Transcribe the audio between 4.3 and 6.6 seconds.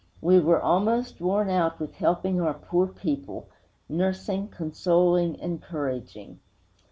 consoling, encouraging.